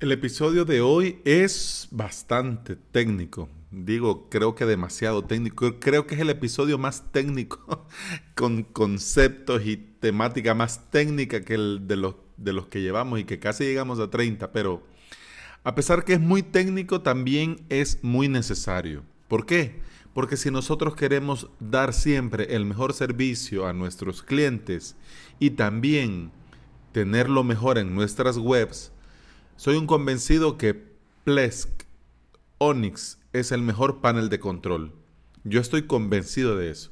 El 0.00 0.10
episodio 0.10 0.64
de 0.64 0.80
hoy 0.80 1.20
es 1.24 1.86
bastante 1.92 2.74
técnico. 2.74 3.48
Digo, 3.70 4.28
creo 4.28 4.56
que 4.56 4.66
demasiado 4.66 5.22
técnico. 5.22 5.78
Creo 5.78 6.06
que 6.06 6.16
es 6.16 6.20
el 6.20 6.30
episodio 6.30 6.78
más 6.78 7.12
técnico, 7.12 7.86
con 8.34 8.64
conceptos 8.64 9.64
y 9.64 9.76
temática 9.76 10.52
más 10.52 10.90
técnica 10.90 11.44
que 11.44 11.54
el 11.54 11.86
de 11.86 11.94
los, 11.94 12.16
de 12.36 12.52
los 12.52 12.66
que 12.66 12.82
llevamos 12.82 13.20
y 13.20 13.24
que 13.24 13.38
casi 13.38 13.64
llegamos 13.64 14.00
a 14.00 14.10
30. 14.10 14.50
Pero 14.50 14.82
a 15.62 15.76
pesar 15.76 16.04
que 16.04 16.14
es 16.14 16.20
muy 16.20 16.42
técnico, 16.42 17.00
también 17.00 17.64
es 17.68 18.02
muy 18.02 18.28
necesario. 18.28 19.04
¿Por 19.28 19.46
qué? 19.46 19.80
Porque 20.12 20.36
si 20.36 20.50
nosotros 20.50 20.96
queremos 20.96 21.48
dar 21.60 21.94
siempre 21.94 22.56
el 22.56 22.64
mejor 22.64 22.94
servicio 22.94 23.64
a 23.66 23.72
nuestros 23.72 24.22
clientes 24.24 24.96
y 25.38 25.50
también 25.50 26.32
tener 26.90 27.30
lo 27.30 27.44
mejor 27.44 27.78
en 27.78 27.94
nuestras 27.94 28.38
webs, 28.38 28.92
soy 29.56 29.76
un 29.76 29.86
convencido 29.86 30.58
que 30.58 30.74
Plesk 31.24 31.68
Onyx 32.58 33.18
es 33.32 33.52
el 33.52 33.62
mejor 33.62 34.00
panel 34.00 34.28
de 34.28 34.40
control. 34.40 34.92
Yo 35.44 35.60
estoy 35.60 35.86
convencido 35.86 36.56
de 36.56 36.70
eso. 36.70 36.90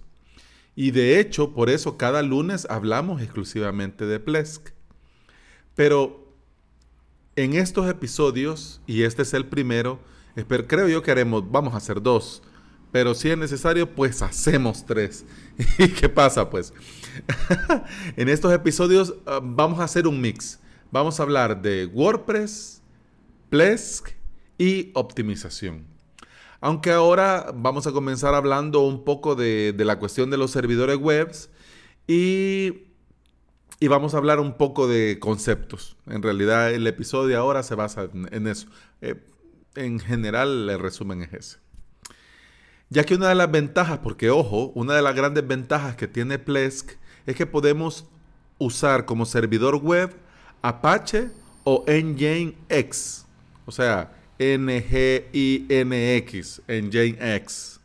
Y 0.75 0.91
de 0.91 1.21
hecho, 1.21 1.53
por 1.53 1.71
eso 1.71 1.97
cada 1.97 2.23
lunes 2.23 2.67
hablamos 2.71 3.21
exclusivamente 3.23 4.07
de 4.07 4.21
Plesk. 4.21 4.71
Pero 5.75 6.35
en 7.37 7.55
estos 7.55 7.89
episodios, 7.89 8.81
y 8.87 9.03
este 9.03 9.23
es 9.23 9.35
el 9.35 9.47
primero, 9.47 10.01
creo 10.67 10.89
yo 10.89 11.03
que 11.03 11.11
haremos, 11.11 11.51
vamos 11.51 11.75
a 11.75 11.79
hacer 11.79 12.03
dos, 12.03 12.43
pero 12.91 13.15
si 13.15 13.31
es 13.31 13.39
necesario, 13.39 13.95
pues 13.95 14.21
hacemos 14.21 14.85
tres. 14.85 15.25
¿Y 15.79 15.89
qué 15.89 16.09
pasa? 16.09 16.51
Pues 16.51 16.75
en 18.17 18.29
estos 18.29 18.53
episodios 18.53 19.15
ah, 19.27 19.41
vamos 19.43 19.81
a 19.81 19.85
hacer 19.85 20.07
un 20.07 20.21
mix. 20.21 20.59
Vamos 20.93 21.19
a 21.19 21.23
hablar 21.23 21.63
de 21.63 21.87
WordPress, 21.87 22.83
Plesk 23.49 24.11
y 24.59 24.91
optimización. 24.93 25.87
Aunque 26.61 26.91
ahora 26.91 27.51
vamos 27.55 27.87
a 27.87 27.93
comenzar 27.93 28.35
hablando 28.35 28.81
un 28.83 29.03
poco 29.03 29.35
de, 29.35 29.75
la 29.79 29.99
cuestión 29.99 30.29
de 30.29 30.37
los 30.37 30.51
servidores 30.51 30.99
webs 30.99 31.49
y, 32.07 32.89
y, 33.81 33.89
vamos 33.89 34.13
a 34.13 34.19
hablar 34.19 34.39
un 34.39 34.59
poco 34.59 34.87
de 34.87 35.17
conceptos. 35.19 35.97
En 36.07 36.23
realidad 36.23 36.71
el 36.71 36.87
episodio 36.87 37.39
ahora 37.39 37.63
se 37.63 37.75
basa 37.75 38.11
en, 38.13 38.47
eso. 38.47 38.67
Eh, 39.01 39.15
en 39.77 39.99
general 39.99 40.69
el 40.69 40.79
resumen 40.79 41.23
es 41.23 41.33
ese. 41.33 41.59
Ya 42.91 43.05
que 43.05 43.15
una 43.15 43.31
de 43.31 43.35
las 43.35 43.51
ventajas, 43.51 44.01
porque 44.01 44.29
ojo, 44.29 44.73
una 44.75 44.93
de 44.93 45.01
las 45.01 45.17
grandes 45.17 45.49
ventajas 45.49 45.97
que 45.97 46.07
tiene 46.07 46.39
Plesk 46.39 46.99
es 47.25 47.35
que 47.35 47.47
podemos 47.47 48.05
usar 48.59 49.07
como 49.07 49.25
servidor 49.25 49.77
web 49.77 50.15
Apache 50.63 51.31
o 51.65 51.85
Nginx. 51.87 53.27
O 53.67 53.73
sea, 53.73 54.13
N-G-I-N-X, 54.39 54.83
Nginx. 56.69 57.81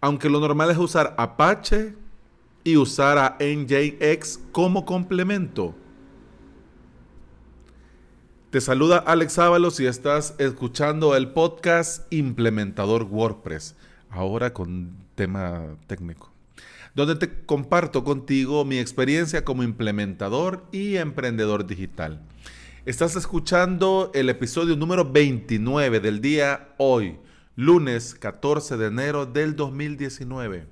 Aunque 0.00 0.30
lo 0.30 0.40
normal 0.40 0.70
es 0.70 0.78
usar 0.78 1.14
Apache 1.18 1.94
y 2.64 2.76
usar 2.76 3.18
a 3.18 3.36
Nginx 3.40 4.40
como 4.52 4.84
complemento. 4.84 5.74
Te 8.50 8.60
saluda 8.60 8.98
Alex 8.98 9.38
Ábalos 9.38 9.80
y 9.80 9.86
estás 9.86 10.34
escuchando 10.38 11.16
el 11.16 11.32
podcast 11.32 12.12
Implementador 12.12 13.02
WordPress. 13.02 13.74
Ahora 14.10 14.52
con 14.52 14.96
tema 15.14 15.76
técnico 15.86 16.35
donde 16.96 17.14
te 17.14 17.44
comparto 17.44 18.04
contigo 18.04 18.64
mi 18.64 18.78
experiencia 18.78 19.44
como 19.44 19.62
implementador 19.62 20.66
y 20.72 20.96
emprendedor 20.96 21.66
digital. 21.66 22.22
Estás 22.86 23.16
escuchando 23.16 24.10
el 24.14 24.30
episodio 24.30 24.76
número 24.76 25.04
29 25.04 26.00
del 26.00 26.22
día 26.22 26.70
hoy, 26.78 27.18
lunes 27.54 28.14
14 28.14 28.78
de 28.78 28.86
enero 28.86 29.26
del 29.26 29.54
2019. 29.54 30.66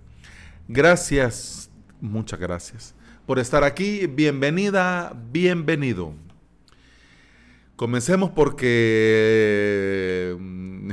Gracias, 0.66 1.70
muchas 2.00 2.40
gracias 2.40 2.94
por 3.26 3.38
estar 3.38 3.62
aquí. 3.62 4.06
Bienvenida, 4.06 5.14
bienvenido. 5.30 6.14
Comencemos 7.76 8.30
porque 8.30 10.36
mm, 10.38 10.90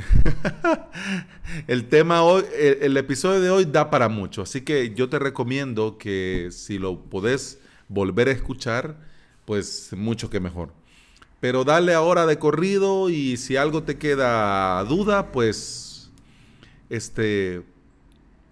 el 1.68 1.88
tema 1.88 2.24
hoy, 2.24 2.42
el, 2.58 2.96
episodio 2.96 3.40
de 3.40 3.50
hoy 3.50 3.66
da 3.66 3.88
para 3.88 4.08
mucho, 4.08 4.42
así 4.42 4.62
que 4.62 4.92
yo 4.92 5.08
te 5.08 5.20
recomiendo 5.20 5.96
que 5.96 6.48
si 6.50 6.80
lo 6.80 7.04
podés 7.04 7.60
volver 7.88 8.28
a 8.28 8.32
escuchar, 8.32 8.96
pues 9.44 9.90
mucho 9.96 10.28
que 10.28 10.40
mejor. 10.40 10.72
Pero 11.38 11.62
dale 11.62 11.94
ahora 11.94 12.26
de 12.26 12.40
corrido 12.40 13.10
y 13.10 13.36
si 13.36 13.56
algo 13.56 13.84
te 13.84 13.98
queda 13.98 14.82
duda, 14.84 15.30
pues 15.30 16.10
este 16.90 17.62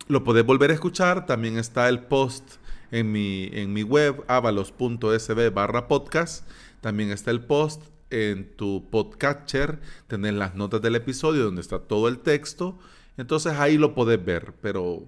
lo 0.07 0.23
podés 0.23 0.47
volver 0.47 0.71
a 0.71 0.75
escuchar. 0.75 1.27
También 1.27 1.59
está 1.59 1.89
el 1.89 2.05
post 2.05 2.59
en 2.93 3.11
mi, 3.11 3.51
en 3.53 3.73
mi 3.73 3.83
web, 3.83 4.23
avalos.sb 4.29 5.53
podcast. 5.89 6.49
También 6.81 7.11
está 7.11 7.33
el 7.33 7.41
post 7.41 7.83
en 8.10 8.56
tu 8.56 8.88
podcatcher, 8.91 9.81
tenés 10.06 10.34
las 10.34 10.54
notas 10.54 10.82
del 10.82 10.97
episodio 10.97 11.44
donde 11.44 11.60
está 11.60 11.78
todo 11.78 12.09
el 12.09 12.19
texto. 12.19 12.78
Entonces 13.16 13.53
ahí 13.54 13.78
lo 13.78 13.94
podés 13.94 14.25
ver, 14.25 14.54
pero 14.60 15.04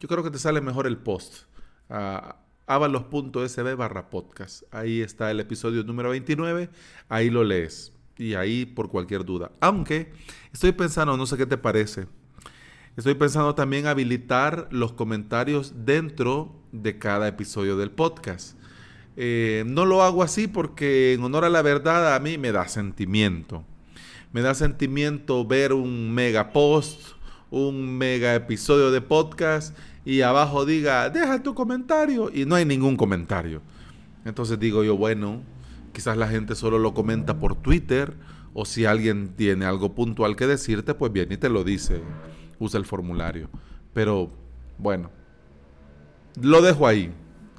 yo 0.00 0.08
creo 0.08 0.22
que 0.22 0.30
te 0.30 0.38
sale 0.38 0.60
mejor 0.60 0.86
el 0.86 0.98
post. 0.98 1.44
Uh, 1.88 2.34
avalos.sb 2.66 3.74
barra 3.76 4.10
podcast. 4.10 4.62
Ahí 4.70 5.00
está 5.00 5.30
el 5.30 5.40
episodio 5.40 5.84
número 5.84 6.10
29. 6.10 6.70
Ahí 7.08 7.30
lo 7.30 7.44
lees. 7.44 7.92
Y 8.16 8.34
ahí 8.34 8.64
por 8.64 8.90
cualquier 8.90 9.24
duda. 9.24 9.50
Aunque 9.60 10.12
estoy 10.52 10.72
pensando, 10.72 11.16
no 11.16 11.26
sé 11.26 11.36
qué 11.36 11.46
te 11.46 11.58
parece. 11.58 12.06
Estoy 12.96 13.14
pensando 13.14 13.54
también 13.54 13.86
habilitar 13.86 14.68
los 14.70 14.92
comentarios 14.92 15.74
dentro 15.84 16.54
de 16.70 16.98
cada 16.98 17.26
episodio 17.26 17.76
del 17.76 17.90
podcast. 17.90 18.56
Eh, 19.16 19.64
no 19.66 19.84
lo 19.84 20.02
hago 20.02 20.22
así 20.22 20.48
porque 20.48 21.12
en 21.12 21.22
honor 21.22 21.44
a 21.44 21.50
la 21.50 21.62
verdad 21.62 22.14
a 22.14 22.20
mí 22.20 22.38
me 22.38 22.52
da 22.52 22.66
sentimiento. 22.68 23.64
Me 24.32 24.42
da 24.42 24.54
sentimiento 24.54 25.46
ver 25.46 25.72
un 25.72 26.12
mega 26.12 26.52
post, 26.52 27.12
un 27.50 27.96
mega 27.96 28.34
episodio 28.34 28.90
de 28.90 29.00
podcast 29.00 29.76
y 30.04 30.22
abajo 30.22 30.66
diga, 30.66 31.08
deja 31.10 31.42
tu 31.42 31.54
comentario 31.54 32.30
y 32.34 32.44
no 32.44 32.56
hay 32.56 32.64
ningún 32.64 32.96
comentario. 32.96 33.62
Entonces 34.24 34.58
digo 34.58 34.82
yo, 34.82 34.96
bueno, 34.96 35.42
quizás 35.92 36.16
la 36.16 36.28
gente 36.28 36.54
solo 36.56 36.78
lo 36.78 36.94
comenta 36.94 37.38
por 37.38 37.54
Twitter 37.54 38.14
o 38.54 38.64
si 38.64 38.84
alguien 38.84 39.34
tiene 39.36 39.64
algo 39.64 39.94
puntual 39.94 40.36
que 40.36 40.46
decirte, 40.46 40.94
pues 40.94 41.12
bien, 41.12 41.30
y 41.30 41.36
te 41.36 41.48
lo 41.48 41.64
dice, 41.64 42.00
usa 42.58 42.78
el 42.78 42.86
formulario. 42.86 43.48
Pero 43.92 44.30
bueno, 44.78 45.10
lo 46.40 46.62
dejo 46.62 46.86
ahí, 46.86 47.12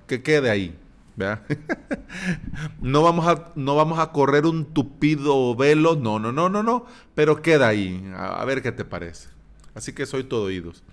que 0.08 0.22
quede 0.22 0.50
ahí. 0.50 0.78
no, 2.82 3.02
vamos 3.02 3.28
a, 3.28 3.52
no 3.56 3.76
vamos 3.76 4.00
a 4.00 4.12
correr 4.12 4.46
un 4.46 4.66
tupido 4.66 5.56
velo, 5.56 5.96
no, 5.96 6.20
no, 6.20 6.32
no, 6.32 6.50
no, 6.50 6.62
no, 6.62 6.86
pero 7.14 7.42
queda 7.42 7.70
ahí, 7.70 8.12
a, 8.16 8.44
ver 8.46 8.62
qué 8.62 8.72
te 8.72 8.86
parece. 8.86 9.30
Así 9.74 9.94
que 9.94 10.06
soy 10.06 10.24
todo 10.24 10.44
oídos. 10.44 10.84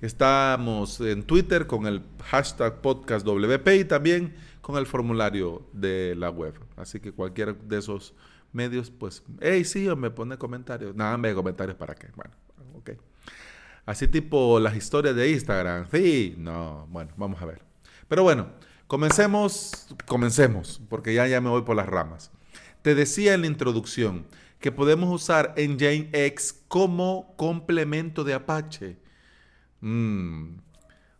Estamos 0.00 1.00
en 1.00 1.24
Twitter 1.24 1.66
con 1.66 1.86
el 1.86 2.02
hashtag 2.24 2.80
podcastwp 2.80 3.68
y 3.68 3.84
también 3.84 4.34
con 4.60 4.76
el 4.76 4.86
formulario 4.86 5.66
de 5.72 6.14
la 6.16 6.30
web. 6.30 6.54
Así 6.76 7.00
que 7.00 7.12
cualquier 7.12 7.56
de 7.56 7.78
esos 7.78 8.14
medios, 8.52 8.90
pues, 8.90 9.24
hey, 9.40 9.64
sí, 9.64 9.88
me 9.96 10.10
pone 10.10 10.38
comentarios. 10.38 10.94
Nada, 10.94 11.16
me 11.18 11.34
comentarios 11.34 11.76
para 11.76 11.94
qué. 11.94 12.08
Bueno, 12.14 12.32
ok. 12.74 12.90
Así 13.86 14.06
tipo 14.06 14.60
las 14.60 14.76
historias 14.76 15.16
de 15.16 15.30
Instagram. 15.30 15.88
Sí, 15.90 16.34
no, 16.38 16.86
bueno, 16.90 17.12
vamos 17.16 17.42
a 17.42 17.46
ver. 17.46 17.62
Pero 18.06 18.22
bueno, 18.22 18.48
Comencemos, 18.88 19.86
comencemos, 20.06 20.80
porque 20.88 21.12
ya, 21.12 21.26
ya 21.26 21.42
me 21.42 21.50
voy 21.50 21.60
por 21.60 21.76
las 21.76 21.86
ramas. 21.86 22.30
Te 22.80 22.94
decía 22.94 23.34
en 23.34 23.42
la 23.42 23.46
introducción 23.46 24.26
que 24.60 24.72
podemos 24.72 25.14
usar 25.14 25.54
Nginx 25.58 26.54
como 26.68 27.34
complemento 27.36 28.24
de 28.24 28.32
Apache. 28.32 28.96
Mm. 29.82 30.54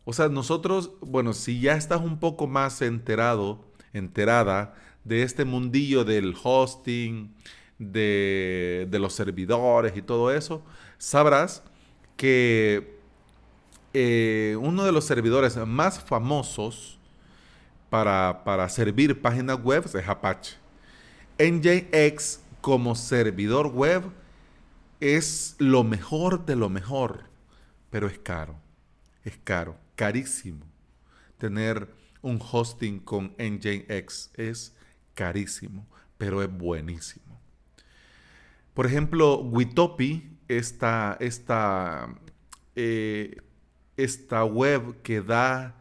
O 0.07 0.15
sea, 0.15 0.31
nosotros, 0.31 0.93
bueno, 1.03 1.35
si 1.35 1.61
ya 1.61 1.75
estás 1.75 2.01
un 2.01 2.19
poco 2.19 2.47
más 2.47 2.81
enterado, 2.81 3.71
enterada 3.93 4.75
de 5.05 5.23
este 5.23 5.45
mundillo 5.45 6.07
del 6.07 6.35
hosting, 6.43 7.35
de, 7.79 8.89
los 8.91 9.13
servidores 9.13 9.95
y 9.95 10.01
todo 10.01 10.33
eso, 10.33 10.65
sabrás 10.97 11.63
que 12.17 12.99
eh, 13.93 14.57
uno 14.59 14.85
de 14.85 14.93
los 14.93 15.05
servidores 15.05 15.59
más 15.67 16.01
famosos 16.01 16.98
para, 17.91 18.69
servir 18.69 19.21
páginas 19.21 19.63
web 19.63 19.85
es 19.87 20.09
Apache. 20.09 20.57
NJX 21.39 22.41
como 22.61 22.95
servidor 22.95 23.69
web 23.69 24.03
es 25.01 25.55
lo 25.59 25.85
mejor 25.85 26.45
de 26.45 26.57
lo 26.57 26.69
mejor, 26.69 27.25
pero 27.91 28.07
es 28.07 28.19
caro. 28.19 28.57
Es 29.25 29.39
caro, 29.45 29.77
carísimo. 29.95 30.65
Tener 31.39 31.89
un 32.23 32.41
hosting 32.41 32.99
con 32.99 33.35
NJX 33.39 34.31
es 34.35 34.75
carísimo, 35.15 35.87
pero 36.17 36.43
es 36.43 36.51
buenísimo. 36.51 37.41
Por 38.75 38.87
ejemplo, 38.87 39.39
Witopi, 39.41 40.31
esta, 40.49 41.17
esta, 41.21 42.09
eh, 42.75 43.37
esta 43.97 44.45
web 44.45 45.03
que 45.03 45.21
da 45.21 45.75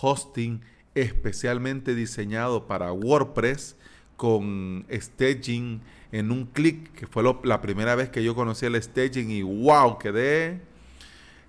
hosting 0.00 0.62
especialmente 0.94 1.94
diseñado 1.94 2.66
para 2.66 2.92
WordPress 2.92 3.76
con 4.16 4.86
staging 4.90 5.80
en 6.12 6.30
un 6.30 6.46
clic, 6.46 6.92
que 6.92 7.06
fue 7.06 7.24
la 7.44 7.60
primera 7.60 7.94
vez 7.94 8.10
que 8.10 8.22
yo 8.22 8.34
conocí 8.34 8.66
el 8.66 8.80
staging 8.80 9.30
y 9.30 9.42
wow, 9.42 9.98
quedé, 9.98 10.60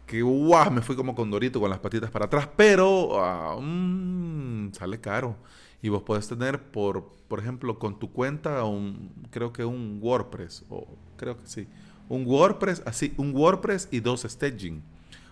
que 0.08 0.24
wow, 0.24 0.72
me 0.72 0.82
fui 0.82 0.96
como 0.96 1.14
con 1.16 1.30
Dorito 1.30 1.60
con 1.60 1.70
las 1.70 1.80
patitas 1.80 2.10
para 2.10 2.26
atrás, 2.26 2.50
pero 2.56 3.20
ah, 3.24 3.58
mm, 3.60 4.74
sale 4.74 5.00
caro. 5.00 5.36
Y 5.82 5.90
vos 5.90 6.02
podés 6.02 6.28
tener, 6.30 6.62
por, 6.72 7.12
por 7.28 7.40
ejemplo, 7.40 7.78
con 7.78 8.00
tu 8.00 8.12
cuenta, 8.12 8.64
un, 8.64 9.12
creo 9.32 9.52
que 9.52 9.66
un 9.66 10.00
WordPress, 10.02 10.64
o 10.70 10.88
creo 11.18 11.38
que 11.38 11.46
sí, 11.46 11.68
un 12.08 12.26
WordPress, 12.26 12.84
así, 12.86 13.14
un 13.18 13.36
WordPress 13.36 13.90
y 13.92 14.00
dos 14.00 14.22
staging. 14.22 14.82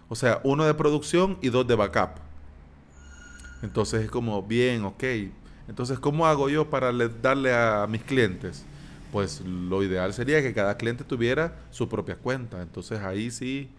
O 0.10 0.16
sea, 0.16 0.42
uno 0.44 0.66
de 0.66 0.74
producción 0.74 1.38
y 1.42 1.50
dos 1.50 1.66
de 1.66 1.76
backup. 1.76 2.31
Entonces 3.62 4.04
es 4.04 4.12
como, 4.12 4.44
bien, 4.44 4.84
ok. 4.84 5.04
Entonces, 5.68 6.00
¿cómo 6.00 6.26
hago 6.26 6.50
yo 6.50 6.70
para 6.70 6.92
darle 6.92 7.54
a 7.54 7.88
mis 7.88 8.04
clientes? 8.04 8.66
Pues 9.12 9.42
lo 9.42 9.84
ideal 9.84 10.14
sería 10.14 10.42
que 10.42 10.54
cada 10.54 10.78
cliente 10.78 11.04
tuviera 11.04 11.60
su 11.70 11.88
propia 11.88 12.16
cuenta. 12.16 12.62
Entonces 12.62 13.00
ahí 13.00 13.30
sí, 13.30 13.70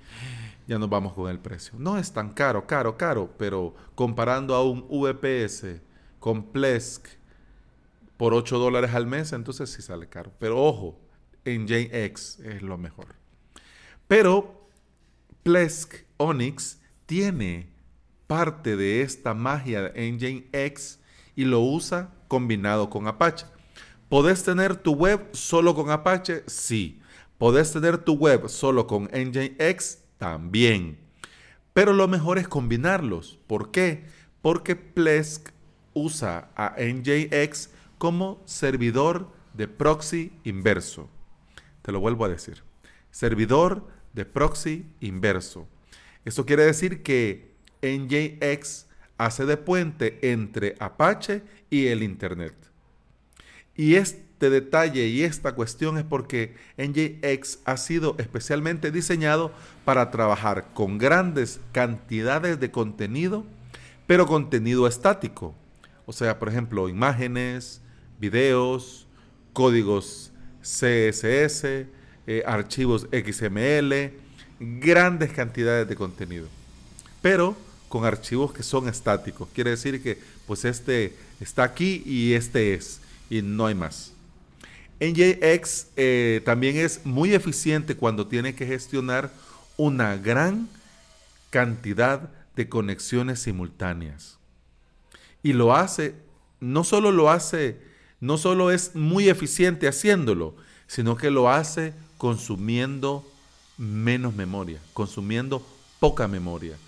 ya 0.66 0.78
nos 0.78 0.88
vamos 0.88 1.12
con 1.14 1.30
el 1.30 1.38
precio. 1.38 1.74
No 1.78 1.98
es 1.98 2.12
tan 2.12 2.32
caro, 2.32 2.66
caro, 2.66 2.96
caro, 2.96 3.30
pero 3.38 3.74
comparando 3.94 4.54
a 4.54 4.64
un 4.64 4.86
VPS 4.88 5.80
con 6.20 6.44
Plesk 6.44 7.08
por 8.16 8.34
8 8.34 8.58
dólares 8.58 8.94
al 8.94 9.06
mes, 9.06 9.32
entonces 9.32 9.70
sí 9.70 9.82
sale 9.82 10.08
caro. 10.08 10.32
Pero 10.38 10.62
ojo, 10.62 11.00
en 11.44 11.66
JX 11.66 12.38
es 12.40 12.62
lo 12.62 12.78
mejor. 12.78 13.16
Pero 14.06 14.68
Plesk 15.42 15.94
Onyx 16.18 16.78
tiene 17.06 17.68
parte 18.34 18.76
de 18.78 19.02
esta 19.02 19.34
magia 19.34 19.82
de 19.82 20.08
Engine 20.08 20.46
X 20.52 20.98
y 21.36 21.44
lo 21.44 21.60
usa 21.60 22.14
combinado 22.28 22.88
con 22.88 23.06
Apache. 23.06 23.44
¿Podés 24.08 24.42
tener 24.42 24.74
tu 24.76 24.94
web 24.94 25.20
solo 25.32 25.74
con 25.74 25.90
Apache? 25.90 26.42
Sí. 26.46 26.98
¿Podés 27.36 27.74
tener 27.74 27.98
tu 27.98 28.14
web 28.14 28.48
solo 28.48 28.86
con 28.86 29.10
Nginx? 29.12 29.98
También. 30.16 30.98
Pero 31.74 31.92
lo 31.92 32.08
mejor 32.08 32.38
es 32.38 32.48
combinarlos. 32.48 33.38
¿Por 33.46 33.70
qué? 33.70 34.06
Porque 34.40 34.76
Plesk 34.76 35.50
usa 35.92 36.48
a 36.56 36.76
Nginx 36.78 37.68
como 37.98 38.40
servidor 38.46 39.28
de 39.52 39.68
proxy 39.68 40.32
inverso. 40.44 41.10
Te 41.82 41.92
lo 41.92 42.00
vuelvo 42.00 42.24
a 42.24 42.30
decir. 42.30 42.62
Servidor 43.10 43.86
de 44.14 44.24
proxy 44.24 44.86
inverso. 45.00 45.68
Eso 46.24 46.46
quiere 46.46 46.64
decir 46.64 47.02
que 47.02 47.51
NJX 47.82 48.86
hace 49.18 49.46
de 49.46 49.56
puente 49.56 50.18
entre 50.22 50.76
Apache 50.78 51.42
y 51.70 51.88
el 51.88 52.02
Internet. 52.02 52.54
Y 53.76 53.94
este 53.94 54.50
detalle 54.50 55.06
y 55.06 55.22
esta 55.22 55.54
cuestión 55.54 55.98
es 55.98 56.04
porque 56.04 56.54
NJX 56.76 57.60
ha 57.64 57.76
sido 57.76 58.16
especialmente 58.18 58.90
diseñado 58.90 59.52
para 59.84 60.10
trabajar 60.10 60.72
con 60.74 60.98
grandes 60.98 61.60
cantidades 61.72 62.58
de 62.60 62.70
contenido, 62.70 63.44
pero 64.06 64.26
contenido 64.26 64.86
estático. 64.86 65.54
O 66.06 66.12
sea, 66.12 66.38
por 66.38 66.48
ejemplo, 66.48 66.88
imágenes, 66.88 67.80
videos, 68.18 69.06
códigos 69.52 70.32
CSS, 70.60 71.86
eh, 72.26 72.42
archivos 72.46 73.08
XML, 73.10 74.12
grandes 74.60 75.32
cantidades 75.32 75.88
de 75.88 75.96
contenido. 75.96 76.46
Pero 77.20 77.56
con 77.92 78.06
archivos 78.06 78.54
que 78.54 78.62
son 78.62 78.88
estáticos. 78.88 79.50
Quiere 79.54 79.68
decir 79.68 80.02
que 80.02 80.18
pues 80.46 80.64
este 80.64 81.14
está 81.40 81.62
aquí 81.62 82.02
y 82.06 82.32
este 82.32 82.72
es 82.72 83.02
y 83.28 83.42
no 83.42 83.66
hay 83.66 83.74
más. 83.74 84.14
NJX 84.98 85.88
eh, 85.96 86.40
también 86.42 86.78
es 86.78 87.04
muy 87.04 87.34
eficiente 87.34 87.94
cuando 87.94 88.26
tiene 88.26 88.54
que 88.54 88.66
gestionar 88.66 89.30
una 89.76 90.16
gran 90.16 90.70
cantidad 91.50 92.30
de 92.56 92.66
conexiones 92.66 93.40
simultáneas. 93.40 94.38
Y 95.42 95.52
lo 95.52 95.76
hace, 95.76 96.14
no 96.60 96.84
solo 96.84 97.12
lo 97.12 97.28
hace, 97.28 97.76
no 98.20 98.38
solo 98.38 98.70
es 98.70 98.94
muy 98.94 99.28
eficiente 99.28 99.86
haciéndolo, 99.86 100.56
sino 100.86 101.18
que 101.18 101.30
lo 101.30 101.50
hace 101.50 101.92
consumiendo 102.16 103.30
menos 103.76 104.34
memoria, 104.34 104.80
consumiendo 104.94 105.62
poca 106.00 106.26
memoria 106.26 106.78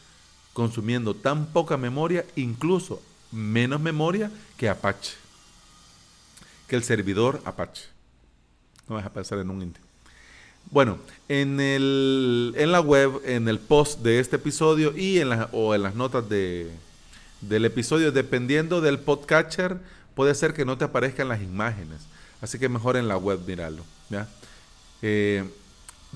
consumiendo 0.54 1.14
tan 1.14 1.46
poca 1.46 1.76
memoria, 1.76 2.24
incluso 2.36 3.02
menos 3.30 3.80
memoria 3.80 4.30
que 4.56 4.70
Apache, 4.70 5.12
que 6.66 6.76
el 6.76 6.84
servidor 6.84 7.42
Apache. 7.44 7.88
No 8.88 8.94
vas 8.94 9.04
a 9.04 9.12
pensar 9.12 9.38
en 9.38 9.50
un 9.50 9.60
Intel. 9.60 9.82
Bueno, 10.70 10.98
en, 11.28 11.60
el, 11.60 12.54
en 12.56 12.72
la 12.72 12.80
web, 12.80 13.20
en 13.24 13.48
el 13.48 13.58
post 13.58 14.00
de 14.00 14.20
este 14.20 14.36
episodio 14.36 14.96
y 14.96 15.18
en 15.18 15.28
o 15.52 15.74
en 15.74 15.82
las 15.82 15.94
notas 15.94 16.26
de, 16.28 16.70
del 17.42 17.64
episodio, 17.64 18.12
dependiendo 18.12 18.80
del 18.80 18.98
podcatcher, 18.98 19.78
puede 20.14 20.34
ser 20.34 20.54
que 20.54 20.64
no 20.64 20.78
te 20.78 20.84
aparezcan 20.84 21.28
las 21.28 21.42
imágenes. 21.42 22.00
Así 22.40 22.58
que 22.58 22.68
mejor 22.68 22.96
en 22.96 23.08
la 23.08 23.16
web 23.16 23.40
mirarlo. 23.46 23.84
Eh, 25.02 25.44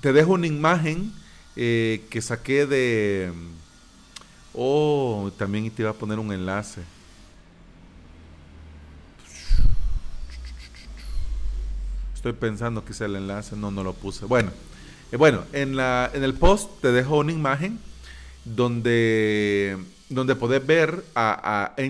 te 0.00 0.12
dejo 0.12 0.32
una 0.32 0.46
imagen 0.46 1.12
eh, 1.56 2.04
que 2.10 2.22
saqué 2.22 2.66
de 2.66 3.32
Oh, 4.60 5.30
también 5.38 5.70
te 5.70 5.82
iba 5.82 5.92
a 5.92 5.94
poner 5.94 6.18
un 6.18 6.32
enlace. 6.32 6.82
Estoy 12.12 12.32
pensando 12.32 12.84
que 12.84 12.92
sea 12.92 13.06
el 13.06 13.14
enlace. 13.14 13.54
No, 13.54 13.70
no 13.70 13.84
lo 13.84 13.92
puse. 13.92 14.24
Bueno, 14.24 14.50
eh, 15.12 15.16
bueno 15.16 15.44
en, 15.52 15.76
la, 15.76 16.10
en 16.12 16.24
el 16.24 16.34
post 16.34 16.80
te 16.80 16.90
dejo 16.90 17.18
una 17.18 17.30
imagen 17.30 17.78
donde, 18.44 19.78
donde 20.08 20.34
podés 20.34 20.66
ver 20.66 21.04
a, 21.14 21.70
a 21.76 21.80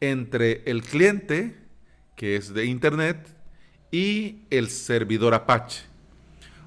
entre 0.00 0.62
el 0.64 0.82
cliente, 0.82 1.58
que 2.16 2.36
es 2.36 2.54
de 2.54 2.64
Internet, 2.64 3.18
y 3.90 4.38
el 4.48 4.70
servidor 4.70 5.34
Apache. 5.34 5.82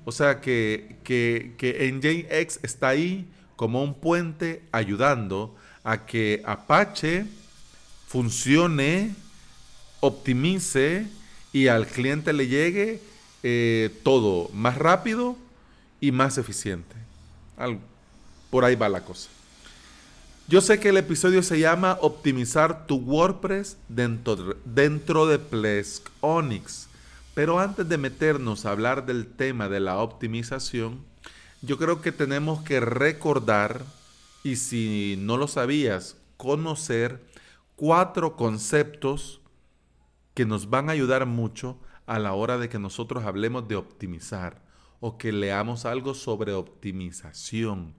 O 0.06 0.12
sea 0.12 0.40
que, 0.40 0.98
que, 1.04 1.56
que 1.58 1.92
Nginx 1.92 2.60
está 2.62 2.90
ahí 2.90 3.28
como 3.58 3.84
un 3.84 3.96
puente 3.96 4.64
ayudando 4.72 5.54
a 5.84 6.06
que 6.06 6.42
Apache 6.46 7.26
funcione, 8.08 9.14
optimice 10.00 11.08
y 11.52 11.68
al 11.68 11.88
cliente 11.88 12.32
le 12.32 12.48
llegue 12.48 13.02
eh, 13.44 13.90
todo 14.04 14.50
más 14.54 14.78
rápido 14.78 15.36
y 16.00 16.12
más 16.12 16.38
eficiente. 16.38 16.96
por 18.50 18.64
ahí 18.64 18.76
va 18.76 18.88
la 18.88 19.04
cosa. 19.04 19.30
Yo 20.48 20.62
sé 20.62 20.80
que 20.80 20.90
el 20.90 20.98
episodio 20.98 21.44
se 21.44 21.60
llama 21.60 21.98
Optimizar 22.02 22.86
tu 22.88 22.98
WordPress 22.98 23.76
dentro, 23.90 24.56
dentro 24.64 25.28
de 25.28 25.40
Plesk 25.40 26.08
Onyx. 26.22 26.88
Pero 27.34 27.60
antes 27.60 27.90
de 27.90 27.98
meternos 27.98 28.66
a 28.66 28.72
hablar 28.72 29.06
del 29.06 29.28
tema 29.28 29.68
de 29.68 29.80
la 29.80 29.98
optimización, 29.98 31.07
yo 31.62 31.78
creo 31.78 32.02
que 32.02 32.12
tenemos 32.12 32.62
que 32.62 32.80
recordar, 32.80 33.84
y 34.44 34.58
si 34.58 35.16
no 35.20 35.38
lo 35.38 35.48
sabías, 35.48 36.18
conocer 36.38 37.26
cuatro 37.76 38.36
conceptos 38.36 39.42
que 40.34 40.46
nos 40.46 40.70
van 40.70 40.90
a 40.90 40.94
ayudar 40.94 41.26
mucho 41.26 41.80
a 42.06 42.20
la 42.20 42.34
hora 42.34 42.58
de 42.58 42.70
que 42.70 42.80
nosotros 42.80 43.26
hablemos 43.26 43.68
de 43.68 43.76
optimizar 43.76 44.62
o 45.00 45.18
que 45.18 45.32
leamos 45.32 45.86
algo 45.86 46.14
sobre 46.14 46.54
optimización. 46.54 47.96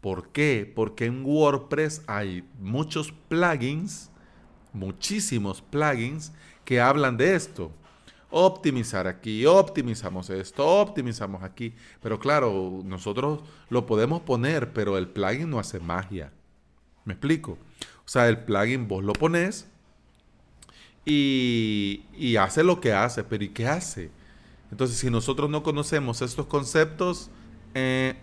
¿Por 0.00 0.30
qué? 0.30 0.70
Porque 0.74 1.06
en 1.06 1.24
WordPress 1.24 2.02
hay 2.06 2.48
muchos 2.58 3.12
plugins, 3.28 4.10
muchísimos 4.72 5.62
plugins 5.62 6.32
que 6.64 6.80
hablan 6.80 7.16
de 7.16 7.34
esto 7.34 7.72
optimizar 8.30 9.06
aquí, 9.06 9.46
optimizamos 9.46 10.30
esto, 10.30 10.66
optimizamos 10.66 11.42
aquí. 11.42 11.74
Pero 12.02 12.18
claro, 12.18 12.82
nosotros 12.84 13.40
lo 13.70 13.86
podemos 13.86 14.20
poner, 14.22 14.72
pero 14.72 14.98
el 14.98 15.08
plugin 15.08 15.50
no 15.50 15.58
hace 15.58 15.80
magia. 15.80 16.32
¿Me 17.04 17.14
explico? 17.14 17.52
O 18.04 18.08
sea, 18.08 18.28
el 18.28 18.38
plugin 18.44 18.88
vos 18.88 19.02
lo 19.04 19.12
pones 19.12 19.68
y, 21.04 22.36
hace 22.38 22.62
lo 22.62 22.80
que 22.80 22.92
hace, 22.92 23.24
pero 23.24 23.44
¿y 23.44 23.48
qué 23.48 23.66
hace? 23.66 24.10
Entonces, 24.70 24.98
si 24.98 25.10
nosotros 25.10 25.48
no 25.48 25.62
conocemos 25.62 26.20
estos 26.20 26.46
conceptos, 26.46 27.30
eh, 27.74 28.16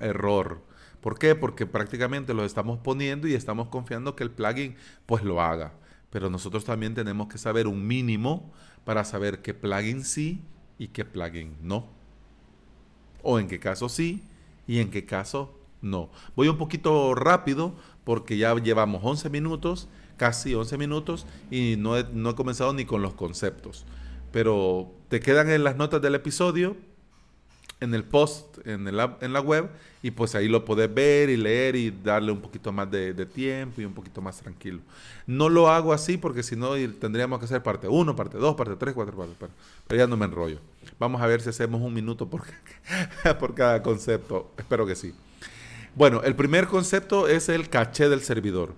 error. 0.00 0.60
¿Por 1.00 1.18
qué? 1.18 1.34
Porque 1.34 1.66
prácticamente 1.66 2.32
lo 2.32 2.44
estamos 2.44 2.78
poniendo 2.78 3.26
y 3.26 3.34
estamos 3.34 3.68
confiando 3.68 4.14
que 4.14 4.22
el 4.22 4.30
plugin 4.30 4.76
pues 5.06 5.24
lo 5.24 5.40
haga 5.40 5.72
pero 6.12 6.28
nosotros 6.28 6.64
también 6.64 6.94
tenemos 6.94 7.26
que 7.28 7.38
saber 7.38 7.66
un 7.66 7.86
mínimo 7.86 8.52
para 8.84 9.02
saber 9.02 9.40
qué 9.40 9.54
plugin 9.54 10.04
sí 10.04 10.42
y 10.78 10.88
qué 10.88 11.06
plugin 11.06 11.56
no. 11.62 11.86
O 13.22 13.38
en 13.38 13.48
qué 13.48 13.58
caso 13.58 13.88
sí 13.88 14.22
y 14.66 14.80
en 14.80 14.90
qué 14.90 15.06
caso 15.06 15.58
no. 15.80 16.10
Voy 16.36 16.48
un 16.48 16.58
poquito 16.58 17.14
rápido 17.14 17.74
porque 18.04 18.36
ya 18.36 18.54
llevamos 18.56 19.00
11 19.02 19.30
minutos, 19.30 19.88
casi 20.18 20.54
11 20.54 20.76
minutos, 20.76 21.26
y 21.50 21.76
no 21.78 21.96
he, 21.96 22.04
no 22.12 22.30
he 22.30 22.34
comenzado 22.34 22.74
ni 22.74 22.84
con 22.84 23.00
los 23.00 23.14
conceptos. 23.14 23.86
Pero 24.32 24.92
te 25.08 25.20
quedan 25.20 25.48
en 25.48 25.64
las 25.64 25.76
notas 25.76 26.02
del 26.02 26.14
episodio 26.14 26.76
en 27.82 27.94
el 27.94 28.04
post, 28.04 28.58
en, 28.64 28.86
el, 28.86 28.98
en 29.20 29.32
la 29.32 29.40
web, 29.40 29.68
y 30.02 30.12
pues 30.12 30.34
ahí 30.34 30.48
lo 30.48 30.64
podés 30.64 30.92
ver 30.92 31.28
y 31.30 31.36
leer 31.36 31.74
y 31.74 31.90
darle 31.90 32.30
un 32.30 32.40
poquito 32.40 32.72
más 32.72 32.90
de, 32.90 33.26
tiempo 33.26 33.80
y 33.80 33.84
un 33.84 33.92
poquito 33.92 34.20
más 34.20 34.38
tranquilo. 34.38 34.80
No 35.26 35.48
lo 35.48 35.68
hago 35.68 35.92
así 35.92 36.16
porque 36.16 36.42
si 36.42 36.54
no 36.54 36.74
tendríamos 37.00 37.38
que 37.40 37.46
hacer 37.46 37.62
parte 37.62 37.88
1, 37.88 38.16
parte 38.16 38.38
2, 38.38 38.54
parte 38.54 38.76
3, 38.76 38.94
4, 38.94 39.16
parte, 39.16 39.34
pero, 39.38 39.52
pero 39.88 39.98
ya 39.98 40.06
no 40.06 40.16
me 40.16 40.26
enrollo. 40.26 40.58
Vamos 40.98 41.20
a 41.20 41.26
ver 41.26 41.40
si 41.40 41.48
hacemos 41.48 41.80
un 41.80 41.92
minuto 41.92 42.28
por, 42.28 42.42
por 43.40 43.54
cada 43.54 43.82
concepto. 43.82 44.52
Espero 44.56 44.86
que 44.86 44.94
sí. 44.94 45.12
Bueno, 45.94 46.22
el 46.22 46.36
primer 46.36 46.68
concepto 46.68 47.26
es 47.26 47.48
el 47.48 47.68
caché 47.68 48.08
del 48.08 48.20
servidor. 48.20 48.74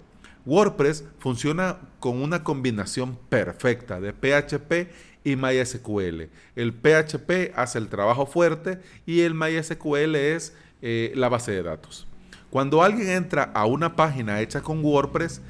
WordPress 0.46 1.04
funciona 1.18 1.78
con 2.00 2.20
una 2.20 2.42
combinación 2.42 3.16
perfecta 3.28 4.00
de 4.00 4.12
PHP 4.12 4.90
y 5.24 5.36
MySQL. 5.36 6.28
El 6.54 6.72
PHP 6.72 7.52
hace 7.56 7.78
el 7.78 7.88
trabajo 7.88 8.26
fuerte 8.26 8.80
y 9.06 9.22
el 9.22 9.34
MySQL 9.34 10.14
es 10.14 10.54
eh, 10.82 11.12
la 11.16 11.28
base 11.28 11.52
de 11.52 11.62
datos. 11.62 12.06
Cuando 12.50 12.82
alguien 12.82 13.08
entra 13.08 13.44
a 13.54 13.66
una 13.66 13.96
página 13.96 14.40
hecha 14.40 14.62
con 14.62 14.84
WordPress, 14.84 15.40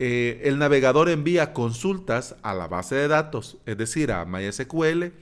eh, 0.00 0.40
el 0.44 0.58
navegador 0.58 1.10
envía 1.10 1.52
consultas 1.52 2.34
a 2.42 2.54
la 2.54 2.66
base 2.66 2.94
de 2.94 3.06
datos, 3.06 3.58
es 3.66 3.76
decir, 3.76 4.10
a 4.10 4.24
MySQL, 4.24 5.12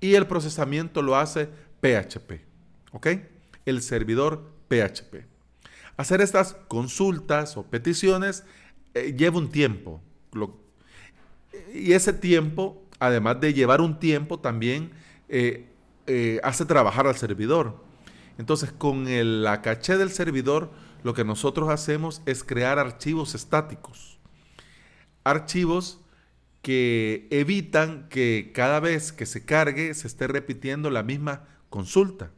y 0.00 0.14
el 0.14 0.26
procesamiento 0.26 1.00
lo 1.00 1.16
hace 1.16 1.48
PHP. 1.80 2.40
¿Ok? 2.92 3.06
El 3.64 3.80
servidor 3.80 4.50
PHP. 4.68 5.24
Hacer 5.96 6.20
estas 6.20 6.54
consultas 6.68 7.56
o 7.56 7.62
peticiones 7.62 8.44
eh, 8.94 9.14
lleva 9.16 9.38
un 9.38 9.50
tiempo. 9.50 10.02
y 11.72 11.92
ese 11.92 12.12
tiempo 12.12 12.83
además 12.98 13.40
de 13.40 13.54
llevar 13.54 13.80
un 13.80 13.98
tiempo, 13.98 14.38
también 14.38 14.92
eh, 15.28 15.68
eh, 16.06 16.40
hace 16.42 16.64
trabajar 16.64 17.06
al 17.06 17.16
servidor. 17.16 17.82
Entonces, 18.38 18.72
con 18.72 19.08
el, 19.08 19.42
la 19.44 19.62
caché 19.62 19.96
del 19.96 20.10
servidor, 20.10 20.70
lo 21.02 21.14
que 21.14 21.24
nosotros 21.24 21.68
hacemos 21.68 22.22
es 22.26 22.44
crear 22.44 22.78
archivos 22.78 23.34
estáticos. 23.34 24.18
Archivos 25.22 26.00
que 26.62 27.28
evitan 27.30 28.08
que 28.08 28.50
cada 28.54 28.80
vez 28.80 29.12
que 29.12 29.26
se 29.26 29.44
cargue 29.44 29.92
se 29.92 30.06
esté 30.06 30.26
repitiendo 30.26 30.88
la 30.88 31.02
misma 31.02 31.44
consulta. 31.68 32.30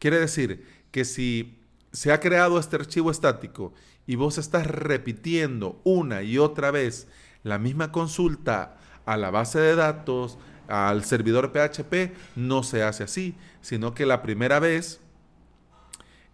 Quiere 0.00 0.18
decir 0.18 0.66
que 0.90 1.04
si 1.04 1.60
se 1.92 2.12
ha 2.12 2.18
creado 2.20 2.58
este 2.58 2.76
archivo 2.76 3.10
estático 3.10 3.72
y 4.06 4.16
vos 4.16 4.36
estás 4.36 4.66
repitiendo 4.66 5.80
una 5.84 6.22
y 6.22 6.38
otra 6.38 6.70
vez 6.72 7.06
la 7.44 7.58
misma 7.58 7.92
consulta 7.92 8.78
a 9.08 9.16
la 9.16 9.30
base 9.30 9.58
de 9.58 9.74
datos, 9.74 10.36
al 10.68 11.02
servidor 11.02 11.50
PHP, 11.50 12.12
no 12.36 12.62
se 12.62 12.82
hace 12.82 13.04
así, 13.04 13.34
sino 13.62 13.94
que 13.94 14.04
la 14.04 14.20
primera 14.20 14.60
vez 14.60 15.00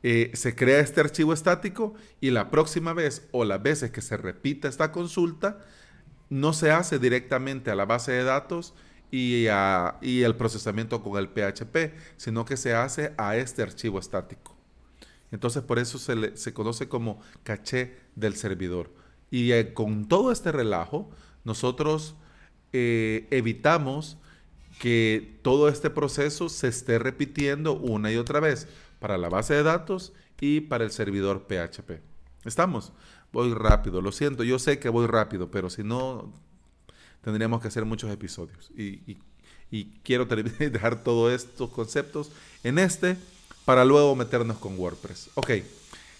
eh, 0.03 0.33
se 0.35 0.57
crea 0.57 0.81
este 0.81 1.01
archivo 1.01 1.33
estático 1.33 1.95
y 2.21 2.31
la 2.31 2.51
próxima 2.51 2.93
vez 2.93 3.29
o 3.31 3.45
las 3.45 3.63
veces 3.63 3.93
que 3.93 4.03
se 4.03 4.17
repita 4.17 4.67
esta 4.67 4.91
consulta, 4.91 5.61
no 6.31 6.53
se 6.53 6.73
hace 6.73 6.99
directamente 6.99 7.71
a 7.71 7.77
la 7.77 7.85
base 7.85 8.11
de 8.11 8.25
datos 8.25 8.75
y, 9.13 9.47
el 9.47 10.35
procesamiento 10.37 11.01
con 11.01 11.17
el 11.17 11.29
PHP, 11.29 11.95
sino 12.17 12.45
que 12.45 12.57
se 12.57 12.75
hace 12.75 13.15
a 13.17 13.37
este 13.37 13.63
archivo 13.63 14.01
estático. 14.01 14.57
Entonces 15.31 15.63
por 15.63 15.79
eso 15.79 15.99
se, 15.99 16.37
se 16.37 16.53
conoce 16.53 16.89
como 16.89 17.21
caché 17.45 17.97
del 18.17 18.35
servidor. 18.35 18.91
Y 19.31 19.53
eh, 19.53 19.75
con 19.75 20.09
todo 20.09 20.33
este 20.33 20.51
relajo, 20.51 21.09
nosotros 21.45 22.17
eh, 22.77 23.29
evitamos 23.31 24.17
que 24.81 25.39
todo 25.43 25.69
este 25.69 25.91
proceso 25.91 26.49
se 26.49 26.67
esté 26.67 26.99
repitiendo 26.99 27.75
una 27.75 28.11
y 28.11 28.17
otra 28.17 28.41
vez 28.41 28.67
para 28.99 29.17
la 29.17 29.29
base 29.29 29.55
de 29.55 29.63
datos 29.63 30.13
y 30.41 30.61
para 30.61 30.83
el 30.83 30.91
servidor 30.91 31.47
PHP. 31.47 32.01
¿Estamos? 32.45 32.93
Voy 33.33 33.55
rápido, 33.55 34.01
lo 34.01 34.11
siento, 34.11 34.43
yo 34.43 34.59
sé 34.59 34.81
que 34.81 34.89
voy 34.89 35.07
rápido, 35.07 35.53
pero 35.53 35.71
si 35.71 35.85
no, 35.85 36.33
tendríamos 37.23 37.63
que 37.63 37.69
hacer 37.69 37.85
muchos 37.85 38.11
episodios. 38.11 38.73
Y, 38.77 39.19
y 39.71 39.85
quiero 40.03 40.27
dejar 40.27 41.05
todos 41.05 41.33
estos 41.33 41.71
conceptos 41.71 42.33
en 42.65 42.81
este 42.81 43.17
para 43.65 43.85
luego 43.85 44.17
meternos 44.17 44.59
con 44.59 44.77
WordPress. 44.77 45.31
Ok, 45.35 45.51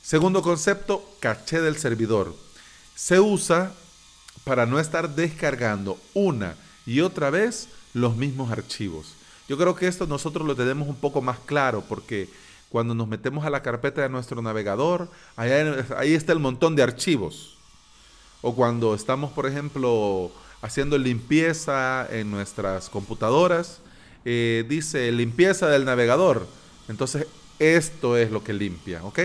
segundo 0.03 0.41
concepto, 0.41 1.17
caché 1.19 1.61
del 1.61 1.79
servidor. 1.79 2.33
Se 2.95 3.19
usa 3.19 3.75
para 4.45 4.67
no 4.67 4.79
estar 4.79 5.15
descargando 5.15 5.99
una 6.13 6.55
y 6.87 7.01
otra 7.01 7.31
vez 7.31 7.69
los 7.95 8.17
mismos 8.17 8.51
archivos. 8.51 9.15
Yo 9.49 9.59
creo 9.59 9.75
que 9.75 9.87
esto 9.87 10.07
nosotros 10.07 10.47
lo 10.47 10.55
tenemos 10.55 10.89
un 10.89 10.97
poco 10.97 11.21
más 11.21 11.39
claro 11.41 11.83
porque 11.89 12.29
cuando 12.69 12.95
nos 12.95 13.09
metemos 13.09 13.45
a 13.45 13.51
la 13.51 13.63
carpeta 13.63 14.03
de 14.03 14.09
nuestro 14.09 14.43
navegador, 14.43 15.09
ahí, 15.37 16.13
está 16.15 16.33
el 16.33 16.41
montón 16.41 16.75
de 16.77 16.83
archivos. 16.83 17.57
O 18.43 18.55
cuando 18.55 18.95
estamos, 18.95 19.33
por 19.33 19.47
ejemplo, 19.47 20.33
haciendo 20.61 20.99
limpieza 20.99 22.07
en 22.11 22.31
nuestras 22.31 22.91
computadoras, 22.91 23.81
eh, 24.25 24.65
dice 24.69 25.13
limpieza 25.13 25.69
del 25.69 25.85
navegador. 25.85 26.47
Entonces, 26.89 27.27
esto 27.59 28.17
es 28.17 28.31
lo 28.31 28.43
que 28.43 28.53
limpia, 28.53 29.05
¿ok? 29.05 29.21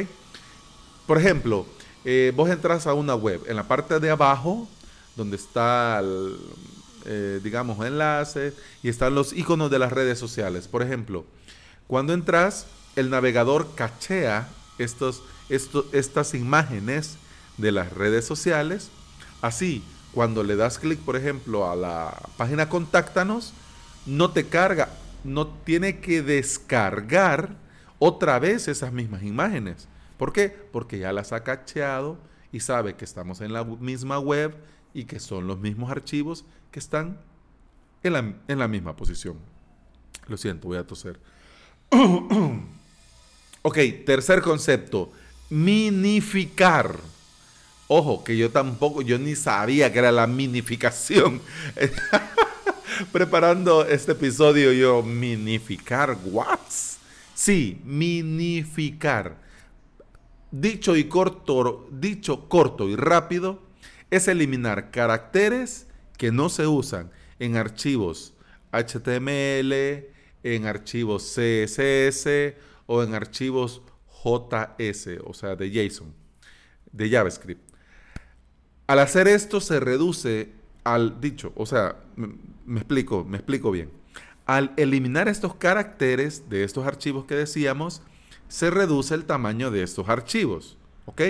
Por 1.08 1.18
ejemplo, 1.18 1.66
eh, 2.06 2.32
vos 2.36 2.50
entras 2.50 2.86
a 2.88 2.94
una 2.94 3.16
web, 3.16 3.42
en 3.48 3.56
la 3.56 3.68
parte 3.68 4.00
de 4.00 4.12
abajo 4.12 4.68
donde 5.20 5.36
está, 5.36 6.00
el, 6.00 6.38
eh, 7.06 7.40
digamos, 7.44 7.86
enlace 7.86 8.54
y 8.82 8.90
están 8.90 9.14
los 9.14 9.34
iconos 9.34 9.70
de 9.70 9.78
las 9.78 9.92
redes 9.92 10.18
sociales. 10.18 10.68
Por 10.68 10.82
ejemplo, 10.82 11.26
cuando 11.88 12.14
entras, 12.14 12.66
el 12.96 13.10
navegador 13.10 13.76
cachea 13.76 14.50
estos, 14.80 15.22
estas 15.50 16.34
imágenes 16.34 17.18
de 17.58 17.72
las 17.72 17.92
redes 17.92 18.26
sociales. 18.26 18.90
Así, 19.42 19.84
cuando 20.14 20.44
le 20.44 20.56
das 20.56 20.80
clic, 20.80 21.00
por 21.00 21.16
ejemplo, 21.16 21.70
a 21.70 21.76
la 21.76 22.18
página 22.38 22.70
Contáctanos, 22.70 23.54
no 24.06 24.32
te 24.32 24.48
carga, 24.48 24.90
no 25.24 25.48
tiene 25.48 26.00
que 26.00 26.22
descargar 26.22 27.50
otra 28.00 28.40
vez 28.40 28.68
esas 28.68 28.94
mismas 28.94 29.24
imágenes. 29.24 29.88
¿Por 30.18 30.32
qué? 30.32 30.50
Porque 30.72 31.00
ya 31.00 31.12
las 31.12 31.34
ha 31.34 31.44
cacheado 31.44 32.18
y 32.52 32.62
sabe 32.62 32.96
que 32.96 33.06
estamos 33.06 33.42
en 33.42 33.54
la 33.54 33.64
misma 33.64 34.20
web 34.20 34.56
y 34.93 35.05
que 35.05 35.19
son 35.19 35.48
los 35.48 35.60
mismos 35.60 35.91
archivos 35.91 36.46
que 36.72 36.79
están 36.79 37.19
en 38.03 38.13
la, 38.13 38.34
en 38.48 38.60
la 38.60 38.67
misma 38.67 38.96
posición. 38.96 39.38
Lo 40.27 40.38
siento, 40.38 40.67
voy 40.67 40.77
a 40.77 40.86
toser. 40.86 41.19
ok, 43.62 43.77
tercer 44.05 44.41
concepto, 44.41 45.12
minificar. 45.50 47.00
Ojo, 47.88 48.24
que 48.24 48.38
yo 48.38 48.51
tampoco, 48.51 49.01
yo 49.01 49.17
ni 49.17 49.36
sabía 49.36 49.91
que 49.91 50.00
era 50.00 50.12
la 50.12 50.27
minificación. 50.27 51.41
Preparando 53.12 53.86
este 53.86 54.12
episodio 54.12 54.72
yo, 54.74 55.01
minificar, 55.01 56.17
¿what? 56.25 56.60
Sí, 57.34 57.81
minificar. 57.86 59.38
Dicho 60.51 60.96
y 60.96 61.05
corto, 61.05 61.88
dicho 61.91 62.50
corto 62.50 62.89
y 62.89 62.96
rápido, 62.96 63.62
es 64.12 64.28
eliminar 64.28 64.92
caracteres 64.92 65.88
que 66.18 66.32
no 66.32 66.50
se 66.50 66.68
usan 66.68 67.12
en 67.39 67.56
archivos 67.56 68.34
HTML, 68.72 69.74
en 70.44 70.66
archivos 70.66 71.24
CSS 71.24 72.56
o 72.86 73.04
en 73.04 73.13
archivos 73.13 73.82
JS, 74.24 75.20
o 75.24 75.34
sea, 75.34 75.56
de 75.56 75.72
JSON, 75.72 76.13
de 76.92 77.10
JavaScript. 77.10 77.62
Al 78.88 79.00
hacer 79.00 79.28
esto 79.28 79.62
se 79.62 79.80
reduce 79.80 80.51
al 80.84 81.22
dicho, 81.22 81.54
o 81.56 81.66
sea, 81.66 81.98
me, 82.16 82.80
explico, 82.80 83.24
me 83.24 83.38
explico 83.38 83.72
bien. 83.72 83.92
Al 84.46 84.74
eliminar 84.78 85.28
estos 85.28 85.56
caracteres 85.56 86.50
de 86.50 86.63
estos 86.63 86.88
archivos 86.88 87.25
que 87.25 87.36
decíamos, 87.36 88.01
se 88.48 88.72
reduce 88.72 89.13
el 89.13 89.25
tamaño 89.25 89.70
de 89.70 89.84
estos 89.84 90.10
archivos, 90.10 90.78
¿ok? 91.06 91.22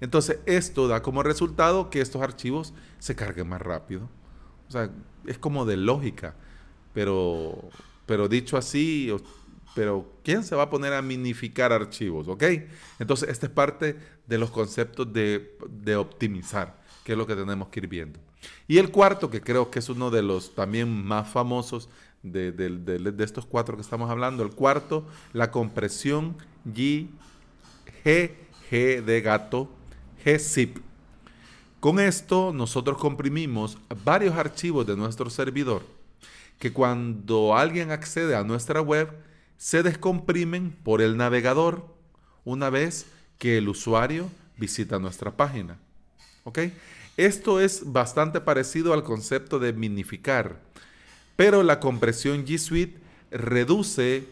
Entonces, 0.00 0.38
esto 0.46 0.88
da 0.88 1.02
como 1.02 1.22
resultado 1.22 1.90
que 1.90 2.00
estos 2.00 2.22
archivos 2.22 2.74
se 2.98 3.14
carguen 3.14 3.48
más 3.48 3.62
rápido. 3.62 4.08
O 4.68 4.72
sea, 4.72 4.90
es 5.26 5.38
como 5.38 5.64
de 5.64 5.76
lógica. 5.76 6.34
Pero, 6.92 7.68
pero 8.06 8.28
dicho 8.28 8.56
así, 8.56 9.14
pero 9.74 10.10
¿quién 10.24 10.44
se 10.44 10.56
va 10.56 10.64
a 10.64 10.70
poner 10.70 10.92
a 10.94 11.02
minificar 11.02 11.72
archivos? 11.72 12.28
¿Ok? 12.28 12.44
Entonces, 12.98 13.28
esta 13.28 13.46
es 13.46 13.52
parte 13.52 13.96
de 14.26 14.38
los 14.38 14.50
conceptos 14.50 15.12
de, 15.12 15.56
de 15.68 15.96
optimizar, 15.96 16.80
que 17.04 17.12
es 17.12 17.18
lo 17.18 17.26
que 17.26 17.36
tenemos 17.36 17.68
que 17.68 17.80
ir 17.80 17.88
viendo. 17.88 18.18
Y 18.68 18.78
el 18.78 18.90
cuarto, 18.90 19.30
que 19.30 19.40
creo 19.40 19.70
que 19.70 19.78
es 19.78 19.88
uno 19.88 20.10
de 20.10 20.22
los 20.22 20.54
también 20.54 21.04
más 21.04 21.28
famosos 21.28 21.88
de, 22.22 23.14
estos 23.18 23.46
cuatro 23.46 23.76
que 23.76 23.82
estamos 23.82 24.10
hablando, 24.10 24.42
el 24.42 24.50
cuarto, 24.50 25.06
la 25.32 25.50
compresión 25.50 26.36
G, 26.66 27.08
G, 28.04 28.32
G 28.70 29.04
de 29.04 29.20
gato, 29.20 29.70
G-zip. 30.26 30.78
Con 31.78 32.00
esto 32.00 32.52
nosotros 32.52 32.98
comprimimos 32.98 33.78
varios 34.04 34.34
archivos 34.34 34.84
de 34.84 34.96
nuestro 34.96 35.30
servidor 35.30 35.82
que 36.58 36.72
cuando 36.72 37.56
alguien 37.56 37.92
accede 37.92 38.34
a 38.34 38.42
nuestra 38.42 38.80
web 38.80 39.08
se 39.56 39.84
descomprimen 39.84 40.72
por 40.82 41.00
el 41.00 41.16
navegador 41.16 41.86
una 42.44 42.70
vez 42.70 43.06
que 43.38 43.58
el 43.58 43.68
usuario 43.68 44.28
visita 44.56 44.98
nuestra 44.98 45.36
página. 45.36 45.78
¿Ok? 46.42 46.58
Esto 47.16 47.60
es 47.60 47.92
bastante 47.92 48.40
parecido 48.40 48.94
al 48.94 49.04
concepto 49.04 49.60
de 49.60 49.72
minificar, 49.72 50.60
pero 51.36 51.62
la 51.62 51.78
compresión 51.78 52.44
G 52.44 52.58
Suite 52.58 52.98
reduce 53.30 54.26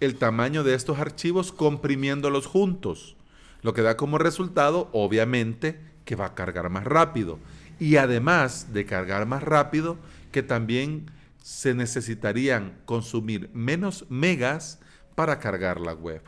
el 0.00 0.16
tamaño 0.16 0.62
de 0.62 0.74
estos 0.74 0.98
archivos 0.98 1.52
comprimiéndolos 1.52 2.46
juntos, 2.46 3.16
lo 3.62 3.74
que 3.74 3.82
da 3.82 3.96
como 3.96 4.18
resultado, 4.18 4.88
obviamente, 4.92 5.80
que 6.04 6.16
va 6.16 6.26
a 6.26 6.34
cargar 6.34 6.70
más 6.70 6.84
rápido. 6.84 7.38
Y 7.80 7.96
además 7.96 8.72
de 8.72 8.86
cargar 8.86 9.26
más 9.26 9.42
rápido, 9.42 9.96
que 10.32 10.42
también 10.42 11.10
se 11.42 11.74
necesitarían 11.74 12.78
consumir 12.84 13.50
menos 13.52 14.04
megas 14.08 14.80
para 15.14 15.38
cargar 15.38 15.80
la 15.80 15.94
web. 15.94 16.22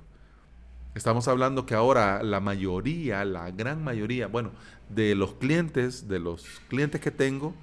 Estamos 0.95 1.29
hablando 1.29 1.67
que 1.67 1.75
ahora 1.75 2.23
la 2.23 2.41
mayoría, 2.41 3.25
la 3.25 3.51
gran 3.51 3.85
mayoría, 3.85 4.27
bueno, 4.27 4.51
de 4.89 5.15
los 5.15 5.35
clientes, 5.35 6.09
de 6.09 6.19
los 6.19 6.45
clientes 6.69 7.01
que 7.01 7.11
tengo, 7.11 7.55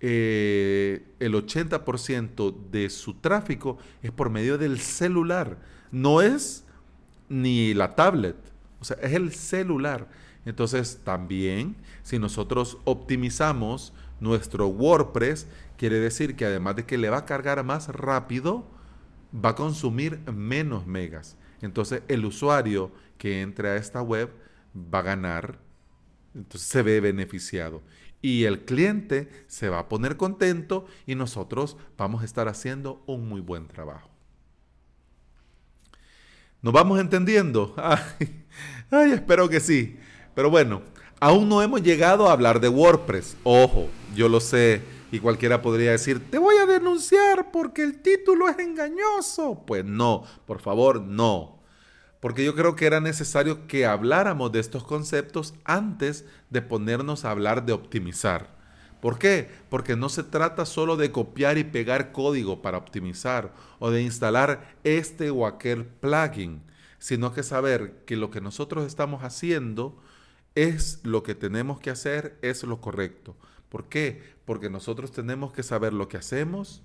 eh, 0.00 1.04
el 1.20 1.34
80% 1.34 2.70
de 2.70 2.90
su 2.90 3.14
tráfico 3.14 3.78
es 4.02 4.10
por 4.10 4.30
medio 4.30 4.58
del 4.58 4.80
celular. 4.80 5.58
No 5.90 6.22
es 6.22 6.64
ni 7.28 7.72
la 7.72 7.94
tablet, 7.94 8.36
o 8.80 8.84
sea, 8.84 8.96
es 9.02 9.12
el 9.12 9.32
celular. 9.32 10.08
Entonces, 10.44 11.00
también, 11.02 11.76
si 12.02 12.18
nosotros 12.18 12.78
optimizamos 12.84 13.92
nuestro 14.20 14.68
WordPress, 14.68 15.48
quiere 15.76 15.98
decir 15.98 16.36
que 16.36 16.44
además 16.44 16.76
de 16.76 16.86
que 16.86 16.98
le 16.98 17.10
va 17.10 17.18
a 17.18 17.24
cargar 17.24 17.62
más 17.64 17.88
rápido, 17.88 18.64
va 19.32 19.50
a 19.50 19.54
consumir 19.54 20.20
menos 20.32 20.86
megas. 20.86 21.36
Entonces 21.60 22.02
el 22.08 22.24
usuario 22.24 22.92
que 23.18 23.40
entre 23.42 23.68
a 23.70 23.76
esta 23.76 24.02
web 24.02 24.30
va 24.76 25.00
a 25.00 25.02
ganar, 25.02 25.58
entonces 26.34 26.68
se 26.68 26.82
ve 26.82 27.00
beneficiado. 27.00 27.82
Y 28.22 28.44
el 28.44 28.64
cliente 28.64 29.28
se 29.46 29.68
va 29.68 29.80
a 29.80 29.88
poner 29.88 30.16
contento 30.16 30.86
y 31.06 31.14
nosotros 31.14 31.76
vamos 31.96 32.22
a 32.22 32.24
estar 32.24 32.48
haciendo 32.48 33.02
un 33.06 33.28
muy 33.28 33.40
buen 33.40 33.68
trabajo. 33.68 34.15
¿Nos 36.66 36.72
vamos 36.72 36.98
entendiendo? 36.98 37.76
Ay, 38.90 39.12
espero 39.12 39.48
que 39.48 39.60
sí. 39.60 40.00
Pero 40.34 40.50
bueno, 40.50 40.82
aún 41.20 41.48
no 41.48 41.62
hemos 41.62 41.80
llegado 41.80 42.28
a 42.28 42.32
hablar 42.32 42.58
de 42.58 42.68
WordPress. 42.68 43.36
Ojo, 43.44 43.88
yo 44.16 44.28
lo 44.28 44.40
sé 44.40 44.82
y 45.12 45.20
cualquiera 45.20 45.62
podría 45.62 45.92
decir, 45.92 46.28
te 46.28 46.38
voy 46.38 46.56
a 46.56 46.66
denunciar 46.66 47.52
porque 47.52 47.84
el 47.84 48.02
título 48.02 48.48
es 48.48 48.58
engañoso. 48.58 49.62
Pues 49.64 49.84
no, 49.84 50.24
por 50.44 50.58
favor, 50.58 51.00
no. 51.02 51.62
Porque 52.18 52.44
yo 52.44 52.56
creo 52.56 52.74
que 52.74 52.86
era 52.86 52.98
necesario 52.98 53.68
que 53.68 53.86
habláramos 53.86 54.50
de 54.50 54.58
estos 54.58 54.82
conceptos 54.82 55.54
antes 55.64 56.24
de 56.50 56.62
ponernos 56.62 57.24
a 57.24 57.30
hablar 57.30 57.64
de 57.64 57.74
optimizar. 57.74 58.55
¿Por 59.06 59.20
qué? 59.20 59.48
Porque 59.68 59.94
no 59.94 60.08
se 60.08 60.24
trata 60.24 60.66
solo 60.66 60.96
de 60.96 61.12
copiar 61.12 61.58
y 61.58 61.62
pegar 61.62 62.10
código 62.10 62.60
para 62.60 62.76
optimizar 62.76 63.54
o 63.78 63.92
de 63.92 64.02
instalar 64.02 64.74
este 64.82 65.30
o 65.30 65.46
aquel 65.46 65.84
plugin, 65.84 66.60
sino 66.98 67.32
que 67.32 67.44
saber 67.44 68.02
que 68.04 68.16
lo 68.16 68.32
que 68.32 68.40
nosotros 68.40 68.84
estamos 68.84 69.22
haciendo 69.22 69.96
es 70.56 70.98
lo 71.04 71.22
que 71.22 71.36
tenemos 71.36 71.78
que 71.78 71.90
hacer, 71.90 72.36
es 72.42 72.64
lo 72.64 72.80
correcto. 72.80 73.36
¿Por 73.68 73.88
qué? 73.88 74.20
Porque 74.44 74.70
nosotros 74.70 75.12
tenemos 75.12 75.52
que 75.52 75.62
saber 75.62 75.92
lo 75.92 76.08
que 76.08 76.16
hacemos, 76.16 76.82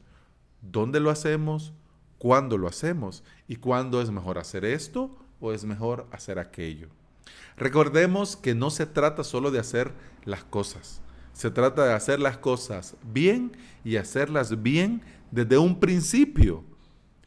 dónde 0.62 1.00
lo 1.00 1.10
hacemos, 1.10 1.74
cuándo 2.20 2.60
lo 2.60 2.68
hacemos 2.68 3.24
y 3.48 3.56
cuándo 3.56 4.00
es 4.00 4.12
mejor 4.12 4.38
hacer 4.38 4.64
esto 4.64 5.18
o 5.40 5.54
es 5.54 5.66
mejor 5.66 6.06
hacer 6.12 6.38
aquello. 6.38 6.90
Recordemos 7.58 8.36
que 8.36 8.54
no 8.54 8.70
se 8.70 8.86
trata 8.86 9.24
solo 9.24 9.50
de 9.50 9.58
hacer 9.58 9.92
las 10.24 10.44
cosas, 10.44 11.02
se 11.34 11.52
trata 11.52 11.86
de 11.86 11.94
hacer 11.94 12.20
las 12.20 12.38
cosas 12.38 12.96
bien 13.12 13.56
y 13.84 13.98
hacerlas 13.98 14.62
bien 14.62 15.02
desde 15.32 15.58
un 15.58 15.80
principio, 15.80 16.64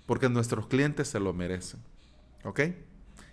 porque 0.07 0.29
nuestros 0.29 0.67
clientes 0.67 1.09
se 1.09 1.21
lo 1.21 1.33
merecen. 1.33 1.81
¿Ok? 2.45 2.61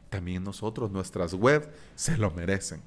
También 0.09 0.43
nosotros, 0.43 0.91
nuestras 0.91 1.33
webs, 1.33 1.67
se 1.95 2.17
lo 2.17 2.31
merecen. 2.31 2.81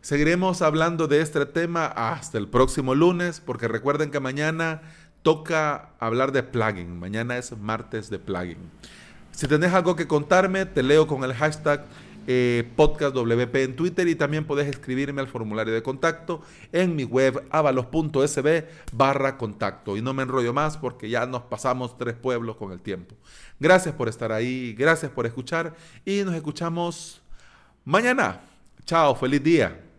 Seguiremos 0.00 0.62
hablando 0.62 1.06
de 1.06 1.20
este 1.20 1.46
tema 1.46 1.86
hasta 1.86 2.38
el 2.38 2.48
próximo 2.48 2.94
lunes, 2.94 3.40
porque 3.40 3.68
recuerden 3.68 4.10
que 4.10 4.18
mañana 4.18 4.82
toca 5.22 5.90
hablar 6.00 6.32
de 6.32 6.42
plugin. 6.42 6.98
Mañana 6.98 7.38
es 7.38 7.56
martes 7.56 8.10
de 8.10 8.18
plugin. 8.18 8.58
Si 9.30 9.46
tenés 9.46 9.72
algo 9.72 9.96
que 9.96 10.06
contarme, 10.06 10.66
te 10.66 10.82
leo 10.82 11.06
con 11.06 11.24
el 11.24 11.32
hashtag 11.32 11.86
eh, 12.26 12.70
podcastwp 12.76 13.56
en 13.56 13.76
Twitter 13.76 14.08
y 14.08 14.14
también 14.14 14.44
podés 14.44 14.68
escribirme 14.68 15.20
al 15.20 15.28
formulario 15.28 15.74
de 15.74 15.82
contacto 15.82 16.42
en 16.72 16.96
mi 16.96 17.04
web 17.04 17.46
avalos.sb 17.50 18.64
barra 18.92 19.36
contacto. 19.38 19.96
Y 19.96 20.02
no 20.02 20.14
me 20.14 20.22
enrollo 20.22 20.52
más 20.52 20.76
porque 20.76 21.08
ya 21.08 21.26
nos 21.26 21.42
pasamos 21.42 21.96
tres 21.98 22.14
pueblos 22.14 22.56
con 22.56 22.72
el 22.72 22.80
tiempo. 22.80 23.14
Gracias 23.60 23.94
por 23.94 24.08
estar 24.08 24.32
ahí, 24.32 24.74
gracias 24.74 25.10
por 25.10 25.26
escuchar 25.26 25.74
y 26.04 26.22
nos 26.22 26.34
escuchamos 26.34 27.20
mañana. 27.84 28.40
Chao, 28.84 29.14
feliz 29.14 29.42
día. 29.42 29.91